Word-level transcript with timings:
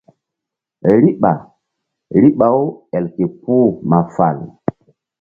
Riɓa 1.03 1.31
riɓa-u 2.21 2.61
el 2.95 3.05
ke 3.15 3.23
puh 3.41 3.69
ma 3.89 3.97
fal. 4.15 4.37